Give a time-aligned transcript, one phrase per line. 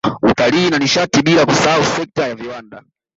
[0.21, 2.83] Utalii na Nishati bila kusahau sekta ya viwanda